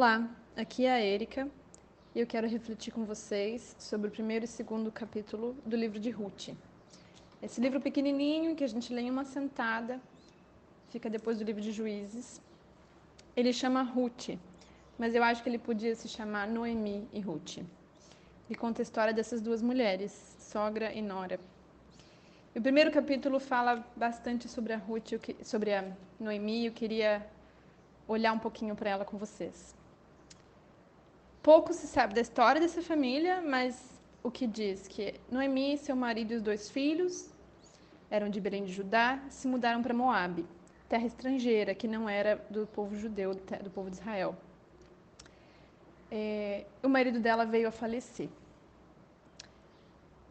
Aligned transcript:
Olá, 0.00 0.26
aqui 0.56 0.86
é 0.86 0.92
a 0.92 0.98
Erika 0.98 1.46
e 2.14 2.20
eu 2.20 2.26
quero 2.26 2.48
refletir 2.48 2.90
com 2.90 3.04
vocês 3.04 3.76
sobre 3.78 4.08
o 4.08 4.10
primeiro 4.10 4.46
e 4.46 4.48
segundo 4.48 4.90
capítulo 4.90 5.54
do 5.66 5.76
livro 5.76 6.00
de 6.00 6.08
Ruth. 6.08 6.56
Esse 7.42 7.60
livro 7.60 7.82
pequenininho 7.82 8.56
que 8.56 8.64
a 8.64 8.66
gente 8.66 8.94
lê 8.94 9.02
em 9.02 9.10
uma 9.10 9.26
sentada, 9.26 10.00
fica 10.88 11.10
depois 11.10 11.36
do 11.36 11.44
livro 11.44 11.60
de 11.60 11.70
Juízes. 11.70 12.40
Ele 13.36 13.52
chama 13.52 13.82
Ruth, 13.82 14.38
mas 14.98 15.14
eu 15.14 15.22
acho 15.22 15.42
que 15.42 15.50
ele 15.50 15.58
podia 15.58 15.94
se 15.94 16.08
chamar 16.08 16.48
Noemi 16.48 17.06
e 17.12 17.20
Ruth. 17.20 17.58
E 18.48 18.54
conta 18.54 18.80
a 18.80 18.84
história 18.84 19.12
dessas 19.12 19.42
duas 19.42 19.60
mulheres, 19.60 20.34
sogra 20.38 20.94
e 20.94 21.02
nora. 21.02 21.38
O 22.56 22.62
primeiro 22.62 22.90
capítulo 22.90 23.38
fala 23.38 23.86
bastante 23.94 24.48
sobre 24.48 24.72
a 24.72 24.78
Ruth, 24.78 25.12
sobre 25.42 25.74
a 25.74 25.84
Noemi, 26.18 26.64
eu 26.64 26.72
queria 26.72 27.26
olhar 28.08 28.32
um 28.32 28.38
pouquinho 28.38 28.74
para 28.74 28.88
ela 28.88 29.04
com 29.04 29.18
vocês. 29.18 29.78
Pouco 31.42 31.72
se 31.72 31.86
sabe 31.86 32.14
da 32.14 32.20
história 32.20 32.60
dessa 32.60 32.82
família, 32.82 33.40
mas 33.40 33.98
o 34.22 34.30
que 34.30 34.46
diz 34.46 34.86
que 34.86 35.14
Noemi, 35.30 35.78
seu 35.78 35.96
marido 35.96 36.34
e 36.34 36.36
os 36.36 36.42
dois 36.42 36.68
filhos 36.68 37.30
eram 38.10 38.28
de 38.28 38.38
Belém 38.38 38.64
de 38.64 38.72
Judá, 38.72 39.18
se 39.30 39.48
mudaram 39.48 39.82
para 39.82 39.94
Moabe, 39.94 40.44
terra 40.86 41.06
estrangeira 41.06 41.74
que 41.74 41.88
não 41.88 42.06
era 42.06 42.44
do 42.50 42.66
povo 42.66 42.94
judeu, 42.94 43.34
do 43.34 43.70
povo 43.70 43.88
de 43.88 43.96
Israel. 43.96 44.36
É, 46.10 46.66
o 46.82 46.88
marido 46.88 47.18
dela 47.18 47.46
veio 47.46 47.68
a 47.68 47.70
falecer. 47.70 48.28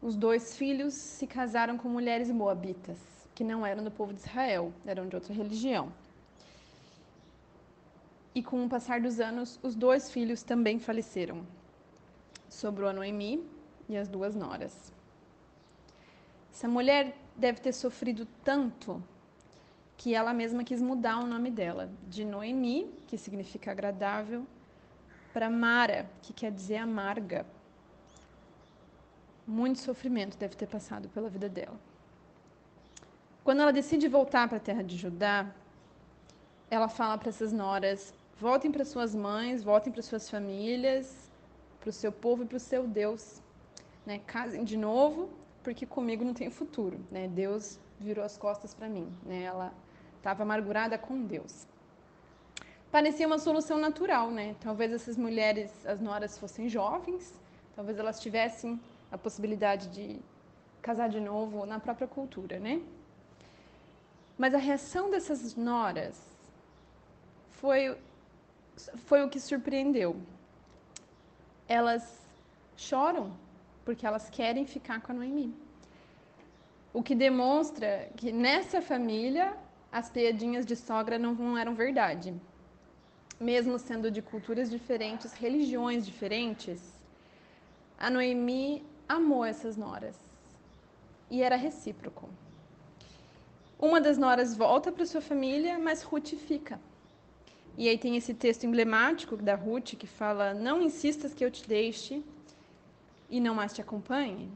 Os 0.00 0.14
dois 0.14 0.56
filhos 0.56 0.94
se 0.94 1.26
casaram 1.26 1.76
com 1.76 1.88
mulheres 1.88 2.30
moabitas, 2.30 2.98
que 3.34 3.42
não 3.42 3.66
eram 3.66 3.82
do 3.82 3.90
povo 3.90 4.12
de 4.12 4.20
Israel, 4.20 4.72
eram 4.86 5.08
de 5.08 5.16
outra 5.16 5.34
religião. 5.34 5.92
E 8.34 8.42
com 8.42 8.64
o 8.64 8.68
passar 8.68 9.00
dos 9.00 9.20
anos, 9.20 9.58
os 9.62 9.74
dois 9.74 10.10
filhos 10.10 10.42
também 10.42 10.78
faleceram. 10.78 11.46
Sobrou 12.48 12.88
a 12.88 12.92
Noemi 12.92 13.46
e 13.88 13.96
as 13.96 14.08
duas 14.08 14.34
noras. 14.34 14.92
Essa 16.52 16.68
mulher 16.68 17.16
deve 17.36 17.60
ter 17.60 17.72
sofrido 17.72 18.26
tanto 18.44 19.02
que 19.96 20.14
ela 20.14 20.32
mesma 20.32 20.64
quis 20.64 20.82
mudar 20.82 21.18
o 21.18 21.26
nome 21.26 21.50
dela, 21.50 21.90
de 22.08 22.24
Noemi, 22.24 22.92
que 23.06 23.16
significa 23.16 23.70
agradável, 23.70 24.46
para 25.32 25.48
Mara, 25.48 26.10
que 26.22 26.32
quer 26.32 26.50
dizer 26.50 26.76
amarga. 26.76 27.46
Muito 29.46 29.78
sofrimento 29.78 30.36
deve 30.36 30.56
ter 30.56 30.66
passado 30.66 31.08
pela 31.08 31.28
vida 31.28 31.48
dela. 31.48 31.78
Quando 33.44 33.60
ela 33.60 33.72
decide 33.72 34.08
voltar 34.08 34.48
para 34.48 34.58
a 34.58 34.60
terra 34.60 34.82
de 34.82 34.96
Judá, 34.96 35.50
ela 36.70 36.88
fala 36.88 37.18
para 37.18 37.28
essas 37.28 37.52
noras: 37.52 38.14
Voltem 38.42 38.72
para 38.72 38.84
suas 38.84 39.14
mães, 39.14 39.62
voltem 39.62 39.92
para 39.92 40.02
suas 40.02 40.28
famílias, 40.28 41.30
para 41.78 41.90
o 41.90 41.92
seu 41.92 42.10
povo 42.10 42.42
e 42.42 42.46
para 42.46 42.56
o 42.56 42.66
seu 42.72 42.88
Deus. 42.88 43.40
Né? 44.04 44.18
Casem 44.26 44.64
de 44.64 44.76
novo, 44.76 45.30
porque 45.62 45.86
comigo 45.86 46.24
não 46.24 46.34
tem 46.34 46.50
futuro. 46.50 46.98
Né? 47.08 47.28
Deus 47.28 47.78
virou 48.00 48.24
as 48.24 48.36
costas 48.36 48.74
para 48.74 48.88
mim. 48.88 49.06
Né? 49.22 49.44
Ela 49.44 49.72
estava 50.16 50.42
amargurada 50.42 50.98
com 50.98 51.24
Deus. 51.24 51.68
Parecia 52.90 53.28
uma 53.28 53.38
solução 53.38 53.78
natural, 53.78 54.28
né? 54.32 54.56
Talvez 54.60 54.92
essas 54.92 55.16
mulheres, 55.16 55.70
as 55.86 56.00
noras, 56.00 56.36
fossem 56.36 56.68
jovens, 56.68 57.32
talvez 57.76 57.96
elas 57.96 58.18
tivessem 58.18 58.78
a 59.12 59.16
possibilidade 59.16 59.86
de 59.90 60.20
casar 60.82 61.08
de 61.08 61.20
novo 61.20 61.64
na 61.64 61.78
própria 61.78 62.08
cultura, 62.08 62.58
né? 62.58 62.82
Mas 64.36 64.52
a 64.52 64.58
reação 64.58 65.12
dessas 65.12 65.54
noras 65.54 66.20
foi 67.50 67.96
foi 69.06 69.22
o 69.24 69.28
que 69.28 69.40
surpreendeu. 69.40 70.16
Elas 71.68 72.20
choram 72.76 73.32
porque 73.84 74.06
elas 74.06 74.28
querem 74.30 74.66
ficar 74.66 75.00
com 75.00 75.12
a 75.12 75.14
Noemi. 75.14 75.54
O 76.92 77.02
que 77.02 77.14
demonstra 77.14 78.10
que 78.16 78.32
nessa 78.32 78.82
família 78.82 79.56
as 79.90 80.10
piadinhas 80.10 80.64
de 80.64 80.76
sogra 80.76 81.18
não 81.18 81.56
eram 81.56 81.74
verdade. 81.74 82.34
Mesmo 83.40 83.78
sendo 83.78 84.10
de 84.10 84.22
culturas 84.22 84.70
diferentes, 84.70 85.32
religiões 85.32 86.06
diferentes, 86.06 86.80
a 87.98 88.08
Noemi 88.08 88.84
amou 89.08 89.44
essas 89.44 89.76
noras. 89.76 90.16
E 91.30 91.42
era 91.42 91.56
recíproco. 91.56 92.28
Uma 93.78 94.00
das 94.00 94.16
noras 94.16 94.56
volta 94.56 94.92
para 94.92 95.04
sua 95.04 95.20
família, 95.20 95.78
mas 95.78 96.02
Ruth 96.02 96.34
fica. 96.36 96.78
E 97.76 97.88
aí 97.88 97.96
tem 97.96 98.16
esse 98.16 98.34
texto 98.34 98.64
emblemático 98.64 99.36
da 99.36 99.54
Ruth 99.54 99.94
que 99.94 100.06
fala: 100.06 100.52
Não 100.52 100.82
insistas 100.82 101.32
que 101.32 101.44
eu 101.44 101.50
te 101.50 101.66
deixe 101.66 102.22
e 103.30 103.40
não 103.40 103.54
mais 103.54 103.72
te 103.72 103.80
acompanhe. 103.80 104.50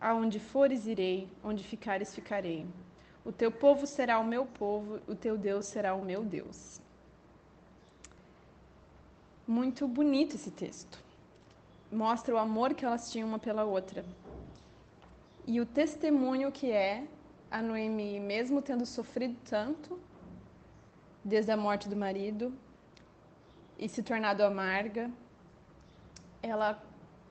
Aonde 0.00 0.38
fores, 0.38 0.86
irei, 0.86 1.28
onde 1.44 1.62
ficares, 1.64 2.14
ficarei. 2.14 2.66
O 3.24 3.32
teu 3.32 3.50
povo 3.50 3.86
será 3.86 4.18
o 4.18 4.24
meu 4.24 4.46
povo, 4.46 5.00
o 5.06 5.14
teu 5.14 5.36
Deus 5.36 5.66
será 5.66 5.94
o 5.94 6.04
meu 6.04 6.22
Deus. 6.22 6.80
Muito 9.46 9.86
bonito 9.86 10.36
esse 10.36 10.50
texto. 10.50 11.02
Mostra 11.90 12.34
o 12.34 12.38
amor 12.38 12.74
que 12.74 12.84
elas 12.84 13.10
tinham 13.10 13.28
uma 13.28 13.38
pela 13.38 13.64
outra. 13.64 14.04
E 15.46 15.60
o 15.60 15.66
testemunho 15.66 16.50
que 16.50 16.70
é 16.70 17.04
a 17.50 17.62
Noemi, 17.62 18.18
mesmo 18.18 18.60
tendo 18.60 18.84
sofrido 18.84 19.36
tanto, 19.48 19.98
desde 21.26 21.50
a 21.50 21.56
morte 21.56 21.88
do 21.88 21.96
marido 21.96 22.52
e 23.76 23.88
se 23.88 24.00
tornado 24.00 24.44
amarga, 24.44 25.10
ela 26.40 26.80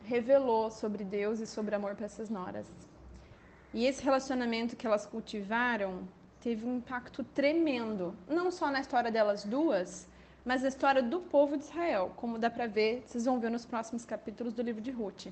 revelou 0.03 0.69
sobre 0.69 1.03
Deus 1.03 1.39
e 1.39 1.47
sobre 1.47 1.73
amor 1.73 1.95
para 1.95 2.05
essas 2.05 2.29
noras. 2.29 2.67
E 3.73 3.85
esse 3.85 4.03
relacionamento 4.03 4.75
que 4.75 4.85
elas 4.85 5.05
cultivaram 5.05 6.07
teve 6.41 6.65
um 6.65 6.75
impacto 6.77 7.23
tremendo, 7.23 8.13
não 8.27 8.51
só 8.51 8.69
na 8.69 8.81
história 8.81 9.09
delas 9.09 9.45
duas, 9.45 10.07
mas 10.43 10.61
na 10.61 10.67
história 10.67 11.01
do 11.01 11.21
povo 11.21 11.57
de 11.57 11.63
Israel, 11.63 12.11
como 12.17 12.37
dá 12.37 12.49
para 12.49 12.67
ver, 12.67 13.01
vocês 13.07 13.23
vão 13.23 13.39
ver 13.39 13.49
nos 13.49 13.65
próximos 13.65 14.03
capítulos 14.03 14.53
do 14.53 14.61
livro 14.61 14.81
de 14.81 14.91
Ruth. 14.91 15.27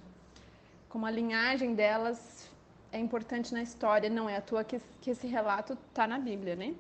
Como 0.87 1.05
a 1.05 1.11
linhagem 1.11 1.75
delas 1.75 2.49
é 2.93 2.97
importante 2.97 3.53
na 3.53 3.61
história, 3.61 4.09
não 4.09 4.29
é 4.29 4.37
à 4.37 4.41
toa 4.41 4.63
que, 4.63 4.79
que 5.01 5.11
esse 5.11 5.27
relato 5.27 5.77
está 5.89 6.07
na 6.07 6.17
Bíblia, 6.17 6.55
né? 6.55 6.73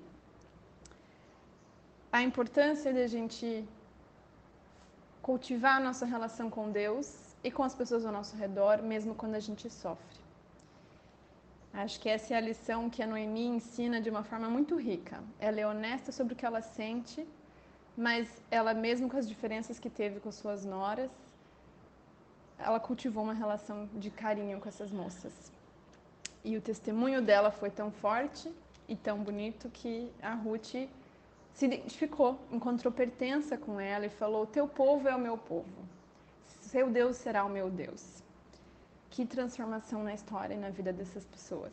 A 2.13 2.21
importância 2.21 2.93
de 2.93 3.01
a 3.01 3.07
gente 3.07 3.67
cultivar 5.19 5.77
a 5.77 5.83
nossa 5.87 6.05
relação 6.05 6.47
com 6.47 6.69
Deus 6.69 7.07
e 7.43 7.49
com 7.49 7.63
as 7.63 7.73
pessoas 7.73 8.05
ao 8.05 8.13
nosso 8.13 8.35
redor, 8.35 8.83
mesmo 8.83 9.15
quando 9.15 9.33
a 9.33 9.39
gente 9.39 9.67
sofre. 9.67 10.19
Acho 11.73 11.99
que 11.99 12.07
essa 12.07 12.35
é 12.35 12.37
a 12.37 12.39
lição 12.39 12.87
que 12.87 13.01
a 13.01 13.07
Noemi 13.07 13.47
ensina 13.47 13.99
de 13.99 14.11
uma 14.11 14.23
forma 14.23 14.47
muito 14.47 14.75
rica. 14.75 15.23
Ela 15.39 15.59
é 15.61 15.65
honesta 15.65 16.11
sobre 16.11 16.33
o 16.33 16.35
que 16.35 16.45
ela 16.45 16.61
sente, 16.61 17.27
mas 17.97 18.27
ela, 18.51 18.75
mesmo 18.75 19.09
com 19.09 19.17
as 19.17 19.27
diferenças 19.27 19.79
que 19.79 19.89
teve 19.89 20.19
com 20.19 20.31
suas 20.31 20.63
noras, 20.63 21.09
ela 22.59 22.79
cultivou 22.79 23.23
uma 23.23 23.33
relação 23.33 23.89
de 23.95 24.11
carinho 24.11 24.59
com 24.59 24.69
essas 24.69 24.91
moças. 24.91 25.51
E 26.43 26.55
o 26.55 26.61
testemunho 26.61 27.23
dela 27.23 27.49
foi 27.49 27.71
tão 27.71 27.89
forte 27.89 28.53
e 28.87 28.95
tão 28.95 29.17
bonito 29.23 29.67
que 29.69 30.11
a 30.21 30.35
Ruth 30.35 30.75
se 31.53 31.65
identificou, 31.65 32.39
encontrou 32.51 32.91
pertença 32.91 33.57
com 33.57 33.79
ela 33.79 34.05
e 34.05 34.09
falou: 34.09 34.45
Teu 34.45 34.67
povo 34.67 35.07
é 35.07 35.15
o 35.15 35.19
meu 35.19 35.37
povo, 35.37 35.69
seu 36.61 36.89
Deus 36.89 37.17
será 37.17 37.45
o 37.45 37.49
meu 37.49 37.69
Deus. 37.69 38.23
Que 39.09 39.25
transformação 39.25 40.03
na 40.03 40.13
história 40.13 40.55
e 40.55 40.57
na 40.57 40.71
vida 40.71 40.91
dessas 40.91 41.23
pessoas. 41.25 41.71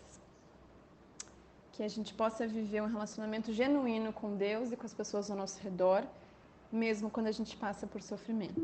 Que 1.73 1.83
a 1.83 1.89
gente 1.89 2.13
possa 2.13 2.47
viver 2.47 2.83
um 2.83 2.87
relacionamento 2.87 3.51
genuíno 3.51 4.13
com 4.13 4.37
Deus 4.37 4.71
e 4.71 4.77
com 4.77 4.85
as 4.85 4.93
pessoas 4.93 5.31
ao 5.31 5.37
nosso 5.37 5.59
redor, 5.63 6.05
mesmo 6.71 7.09
quando 7.09 7.29
a 7.29 7.33
gente 7.33 7.57
passa 7.57 7.87
por 7.87 8.03
sofrimento. 8.03 8.61